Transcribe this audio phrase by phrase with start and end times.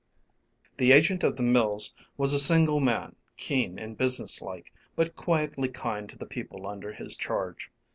[0.77, 5.69] The agent of the mills was a single man, keen and business like, but quietly
[5.69, 7.69] kind to the people under his charge.